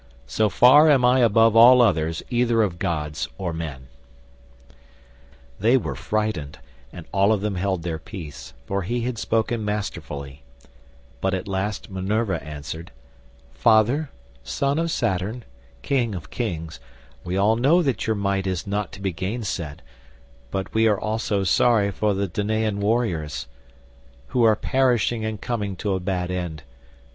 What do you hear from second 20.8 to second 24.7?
are also sorry for the Danaan warriors, who are